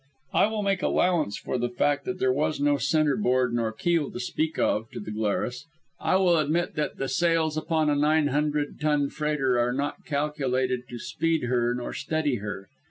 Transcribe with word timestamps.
I 0.33 0.47
will 0.47 0.63
make 0.63 0.81
allowance 0.81 1.37
for 1.37 1.59
the 1.59 1.69
fact 1.69 2.05
that 2.05 2.17
there 2.17 2.33
was 2.33 2.59
no 2.59 2.77
centre 2.77 3.15
board 3.15 3.53
nor 3.53 3.71
keel 3.71 4.09
to 4.09 4.19
speak 4.19 4.57
of 4.57 4.89
to 4.93 4.99
the 4.99 5.11
Glarus. 5.11 5.67
I 5.99 6.15
will 6.15 6.39
admit 6.39 6.73
that 6.73 6.97
the 6.97 7.07
sails 7.07 7.55
upon 7.55 7.87
a 7.87 7.95
nine 7.95 8.29
hundred 8.29 8.79
ton 8.81 9.09
freighter 9.11 9.59
are 9.59 9.71
not 9.73 10.03
calculated 10.03 10.89
to 10.89 10.97
speed 10.97 11.43
her, 11.43 11.75
nor 11.75 11.93
steady 11.93 12.37
her. 12.37 12.67